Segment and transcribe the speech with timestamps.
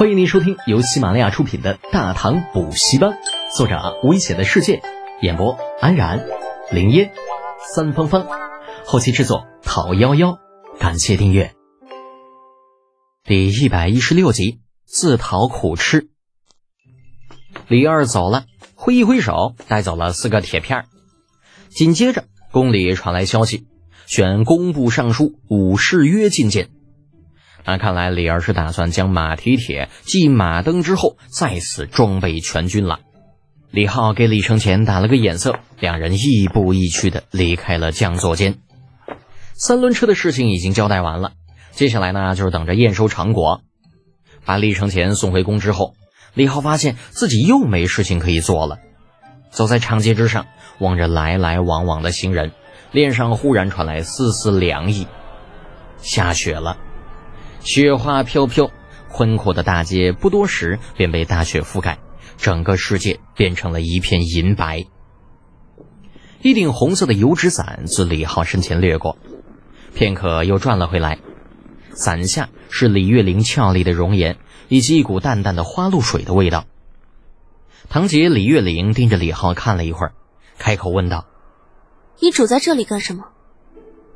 [0.00, 3.10] 欢迎您收听由喜马拉雅出品的《大唐补习班》，
[3.54, 4.80] 作者危险的世界，
[5.20, 6.26] 演播安然、
[6.72, 7.12] 林烟、
[7.74, 8.26] 三芳芳，
[8.86, 10.38] 后期制作讨幺幺，
[10.78, 11.52] 感谢订阅。
[13.24, 16.08] 第一百一十六集，自讨苦吃。
[17.68, 20.86] 李二走了，挥一挥手，带走了四个铁片
[21.68, 23.66] 紧接着，宫里传来消息，
[24.06, 26.70] 选工部尚书武士约觐见。
[27.70, 32.98] 那看来李二是打算将马蹄铁继马登之后，再次装备全军了。
[33.70, 38.58] 李浩给李承前打了个眼色，两人亦步亦趋的离开了将座间。
[39.54, 41.30] 三轮车的事情已经交代完了，
[41.70, 43.60] 接下来呢就是等着验收成果。
[44.44, 45.94] 把李承前送回宫之后，
[46.34, 48.80] 李浩发现自己又没事情可以做了。
[49.52, 50.46] 走在长街之上，
[50.80, 52.50] 望着来来往往的行人，
[52.90, 55.06] 脸上忽然传来丝丝凉意。
[55.98, 56.76] 下雪了。
[57.62, 58.70] 雪花飘飘，
[59.10, 61.98] 宽阔的大街不多时便被大雪覆盖，
[62.38, 64.86] 整个世界变成了一片银白。
[66.40, 69.18] 一顶红色的油纸伞自李浩身前掠过，
[69.94, 71.18] 片刻又转了回来，
[71.92, 76.64] 伞下是李月玲俏丽的容颜，以及一股淡淡的花露水的味道。
[77.90, 80.12] 堂姐李月玲盯着李浩看了一会儿，
[80.58, 81.26] 开口问道
[82.20, 83.26] ：“你杵在这里干什么？”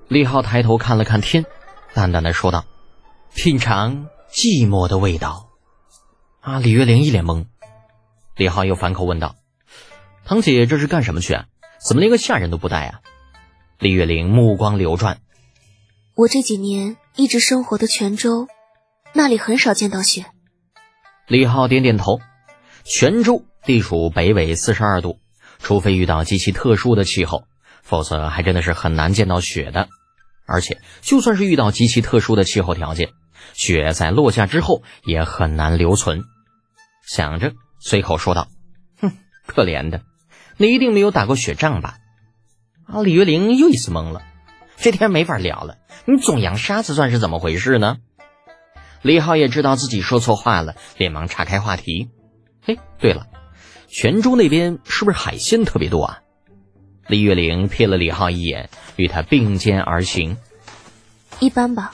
[0.08, 1.44] 李浩抬头看了看天，
[1.92, 2.64] 淡淡的说道。
[3.34, 5.50] 品尝寂寞的味道，
[6.40, 6.60] 啊！
[6.60, 7.46] 李月玲一脸懵。
[8.36, 9.34] 李浩又反口问道
[10.24, 11.46] ：“堂姐这是干什么去啊？
[11.84, 13.00] 怎么连个下人都不带啊？”
[13.78, 15.18] 李月玲目光流转
[16.14, 18.46] ：“我这几年一直生活的泉州，
[19.12, 20.26] 那里很少见到雪。”
[21.26, 22.20] 李浩点点头。
[22.84, 25.18] 泉州地处北纬四十二度，
[25.58, 27.44] 除非遇到极其特殊的气候，
[27.82, 29.88] 否则还真的是很难见到雪的。
[30.46, 33.10] 而且，就算是遇到极其特殊的气候条件，
[33.52, 36.22] 雪在落下之后也很难留存。
[37.06, 38.48] 想着，随口说道
[39.00, 39.12] ：“哼，
[39.46, 40.02] 可怜的，
[40.56, 41.98] 你一定没有打过雪仗吧？”
[42.86, 44.22] 啊，李月玲又一次懵了。
[44.76, 47.98] 这天没法聊了，你总扬沙子算是怎么回事呢？
[49.02, 52.08] 李浩也知道自己说错话了，连忙岔开话题
[52.66, 53.26] ：“哎，对了，
[53.88, 56.18] 泉州那边是不是海鲜特别多啊？”
[57.06, 60.38] 李月玲瞥了李浩一眼，与他并肩而行
[61.38, 61.92] ：“一般吧。”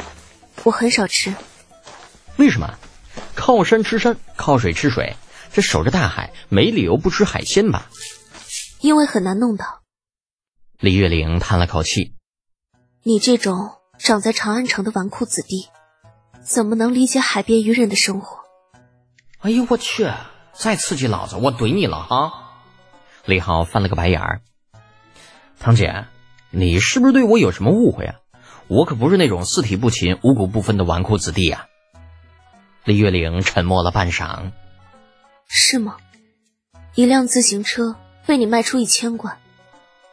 [0.65, 1.35] 我很少吃，
[2.37, 2.79] 为什么？
[3.35, 5.17] 靠山吃山，靠水吃水，
[5.53, 7.91] 这守着大海，没理由不吃海鲜吧？
[8.81, 9.81] 因为很难弄到。
[10.79, 12.15] 李月玲叹了口气
[13.03, 15.69] ：“你这种长在长安城的纨绔子弟，
[16.43, 18.41] 怎么能理解海边渔人的生活？”
[19.41, 20.11] 哎呦我去！
[20.53, 22.63] 再刺激老子，我怼你了啊！
[23.25, 24.43] 李浩翻了个白眼儿
[25.59, 26.07] ：“堂姐，
[26.51, 28.17] 你是不是对我有什么误会啊？”
[28.71, 31.67] 我可不是那种四体不勤、五谷不分的纨绔子弟呀。
[32.85, 34.53] 李月玲沉默了半晌，
[35.49, 35.97] 是吗？
[36.95, 39.39] 一辆自行车被你卖出一千贯，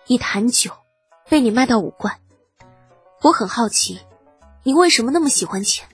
[0.07, 0.72] 一坛酒
[1.29, 2.16] 被你卖到五贯，
[3.22, 4.00] 我很好奇，
[4.63, 5.88] 你为什么那么喜欢钱？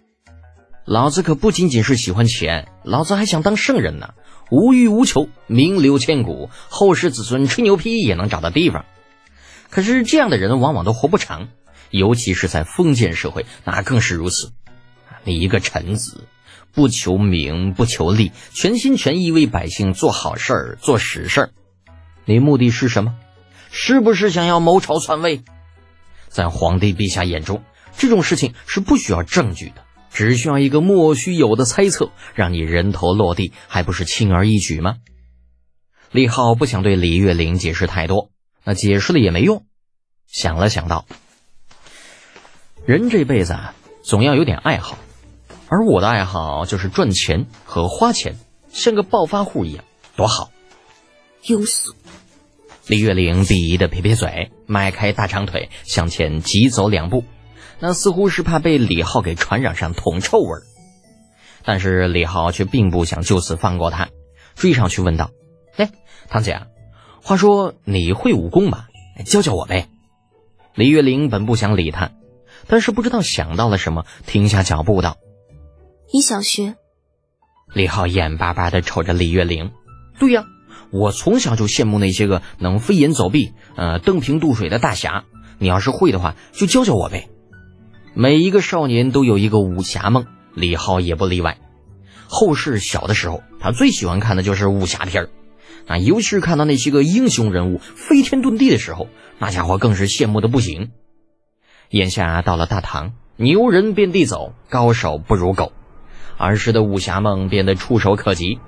[0.86, 4.14] 老子可不仅仅是喜欢钱，老子还想当圣人呢，
[4.50, 8.86] 无欲无求，名留千古，后世子孙吹牛皮也能找到地方。
[9.70, 11.50] 可是这样的人往往都活不长。
[11.94, 14.52] 尤其是在封建社会，那更是如此。
[15.24, 16.28] 你一个臣子，
[16.72, 21.50] 不求名，不求利，全心全意为百姓做好事儿、做实事儿，
[22.26, 23.16] 你目的是什么？
[23.70, 25.44] 是不是想要谋朝篡位？
[26.30, 27.64] 在皇帝陛下眼中，
[27.96, 34.96] 这种事情是不需要证据的，只需要一个莫须有的猜测，让你人头落地，还不是轻而易举吗？
[36.12, 38.32] 李浩不想对李月玲解释太多，
[38.64, 39.64] 那解释了也没用。
[40.28, 41.06] 想了想道。
[42.86, 44.98] 人这辈子啊，总要有点爱好，
[45.70, 48.36] 而我的爱好就是赚钱和花钱，
[48.74, 49.86] 像个暴发户一样，
[50.18, 50.52] 多好。
[51.46, 51.94] 庸俗。
[52.88, 57.24] 李月玲鄙夷的撇撇嘴，迈开大长腿向前急走两步，
[57.80, 60.64] 那似乎是怕被李浩给传染上铜臭味儿。
[61.64, 64.10] 但是李浩却并不想就此放过他，
[64.56, 65.32] 追上去问道
[65.78, 65.90] ：“哎，
[66.28, 66.60] 堂姐，
[67.22, 68.88] 话说你会武功吗？
[69.26, 69.88] 教教我呗。”
[70.76, 72.12] 李月玲本不想理他。
[72.68, 75.18] 但是不知道想到了什么，停下脚步道
[76.14, 76.76] ：“你想学？”
[77.74, 79.72] 李浩眼巴巴的瞅着李月玲
[80.20, 80.46] ：“对呀，
[80.92, 85.26] 我从小就羡慕那些个能飞檐走壁、呃登平渡水的大侠。
[85.60, 87.30] 你要是会的话，就教教我呗。”
[88.16, 91.58] 每一个少年都有一个武侠梦，李浩也不例外。
[92.28, 95.30] 后世小的时候，他最喜欢看的就是武侠片儿，
[95.88, 99.08] 啊，尤其是看到那些个英雄人物飞天遁地的时候，
[99.40, 100.92] 那家伙更是羡慕的不行。
[101.94, 105.74] 眼下到了大唐，牛人遍地走，高手不如狗。
[106.40, 108.60] 儿时的武侠梦变得触手可及。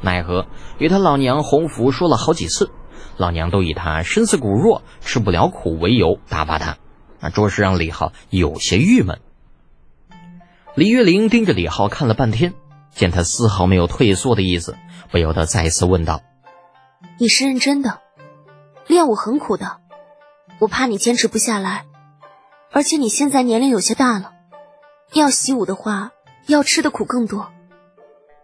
[0.00, 0.46] 奈何
[0.78, 2.70] 与他老娘洪福说了好几次，
[3.16, 6.76] 老娘都以他身子骨弱、吃不了苦为由打发他，
[7.18, 9.18] 那着实让李浩有些郁闷。
[10.76, 12.54] 李月玲盯着李浩看了半天，
[12.92, 14.76] 见他丝毫没有退缩的意思，
[15.10, 16.20] 不由得再次问道
[17.18, 17.98] ：“你是认真的？
[18.86, 19.78] 练武很苦的，
[20.60, 21.86] 我怕你坚持不下来。
[22.70, 24.32] 而且你现在年龄有些大了，
[25.12, 26.12] 要习武的话，
[26.46, 27.50] 要吃的苦更多。”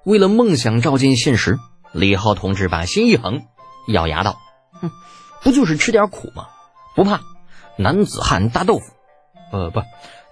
[0.05, 1.59] 为了梦想照进现实，
[1.93, 3.47] 李浩同志把心一横，
[3.89, 4.39] 咬牙道
[4.81, 4.91] ：“哼，
[5.43, 6.49] 不就是吃点苦吗？
[6.95, 7.21] 不怕，
[7.77, 8.93] 男子汉大豆腐，
[9.53, 9.83] 呃，不，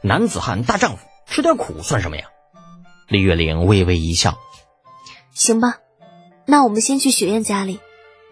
[0.02, 2.26] 男子汉大丈夫，吃点苦算什么呀？”
[3.08, 4.38] 李月玲微微一笑
[5.32, 5.78] ：“行吧，
[6.46, 7.80] 那我们先去雪燕家里，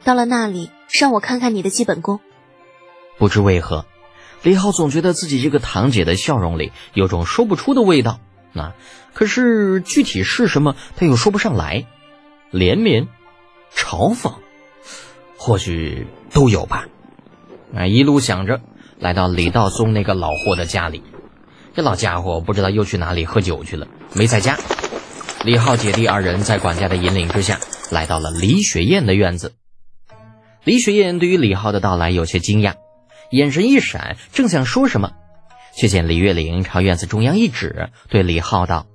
[0.04, 2.20] 到了那里，让我看看你的基本功。”
[3.18, 3.84] 不知为何，
[4.42, 8.20] 李浩总觉得自己这个堂姐的笑容里有种说不出的味道。
[8.52, 8.72] 那
[9.14, 11.86] 可是具体是什么，他又说不上来。
[12.52, 13.06] 怜悯、
[13.72, 14.34] 嘲讽，
[15.36, 16.86] 或许都有吧。
[17.76, 18.60] 啊，一路想着，
[18.98, 21.02] 来到李道宗那个老货的家里。
[21.72, 24.58] 这老家伙不知道又去哪里喝酒去了，没在家。
[25.44, 27.60] 李浩姐弟二人在管家的引领之下，
[27.92, 29.54] 来到了李雪燕的院子。
[30.64, 32.74] 李雪燕对于李浩的到来有些惊讶，
[33.30, 35.12] 眼神一闪，正想说什么。
[35.76, 38.86] 却见李月玲朝院子中央一指，对李浩道：“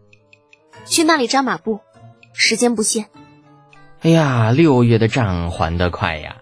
[0.85, 1.79] 去那里扎马步，
[2.33, 3.05] 时间不限。”
[4.03, 6.35] 哎呀，六月的账还得快呀！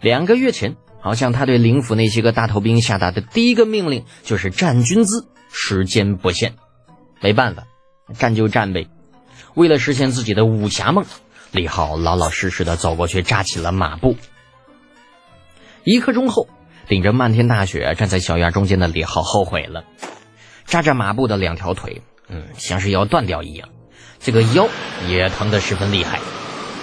[0.00, 6.54] 两个月前，好像他对灵府那些个大头兵下达的第一个命令就是站军姿，时间不限。
[7.20, 7.64] 没办法，
[8.14, 8.88] 站就站呗。
[9.54, 11.04] 为了实现自己的武侠梦，
[11.52, 14.16] 李浩老老实实的走过去扎起了马步。
[15.84, 16.48] 一刻钟后。
[16.88, 19.84] 顶着漫天大雪站在小院中间的李浩后悔了，
[20.64, 23.68] 扎着马步的两条腿，嗯，像是要断掉一样，
[24.20, 24.68] 这个腰
[25.06, 26.18] 也疼得十分厉害，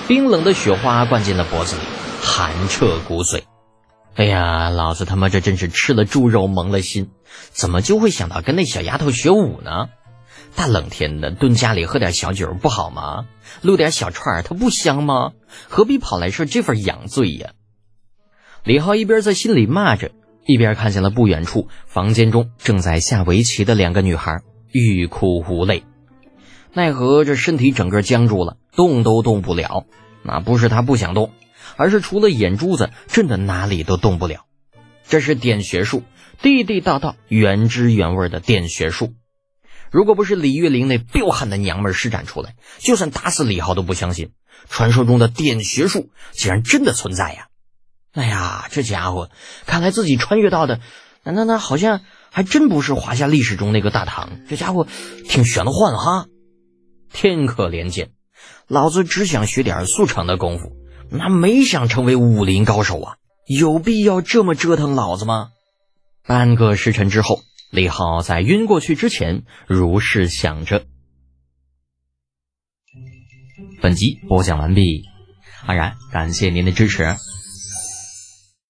[0.07, 1.81] 冰冷的雪花灌进了脖子里，
[2.22, 3.42] 寒彻骨髓。
[4.13, 7.10] 哎呀，老子他妈这真是吃了猪肉蒙了心，
[7.50, 9.88] 怎么就会想到跟那小丫头学武呢？
[10.56, 13.25] 大冷天的蹲家里喝点小酒不好吗？
[13.62, 15.31] 撸点小串儿它不香吗？
[15.68, 17.50] 何必跑来受这份养罪呀？
[18.66, 20.10] 李浩一边在心里骂着，
[20.44, 24.42] 一边看见了不远处房间中正在下围棋的两个女孩，
[24.72, 25.84] 欲哭无泪。
[26.74, 29.86] 奈何这身体整个僵住了，动都动不了。
[30.24, 31.32] 那不是他不想动，
[31.78, 34.48] 而是除了眼珠子，真的哪里都动不了。
[35.08, 36.02] 这是点穴术，
[36.42, 39.14] 地地道道、原汁原味的点穴术。
[39.92, 44.32] 如果不是李月玲那彪悍的娘们施展出来，就算打死李浩都不相信，
[44.68, 47.50] 传说中的点穴术竟然真的存在呀！
[48.16, 49.30] 哎呀，这家伙，
[49.66, 50.80] 看来自己穿越到的，
[51.24, 52.00] 那那那好像
[52.32, 54.30] 还真不是华夏历史中那个大唐。
[54.48, 54.88] 这家伙
[55.28, 56.28] 挺玄幻哈！
[57.12, 58.12] 天可怜见，
[58.68, 60.72] 老子只想学点速成的功夫，
[61.10, 63.18] 那没想成为武林高手啊！
[63.48, 65.50] 有必要这么折腾老子吗？
[66.26, 70.86] 半个时辰之后，李浩在晕过去之前如是想着。
[73.82, 75.04] 本集播讲完毕，
[75.66, 77.18] 安然感谢您的支持。